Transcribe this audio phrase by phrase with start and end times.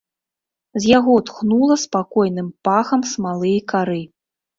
[0.77, 4.01] З яго тхнула спакойным пахам смалы і кары.